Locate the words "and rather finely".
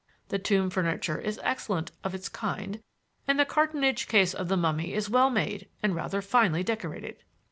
5.83-6.63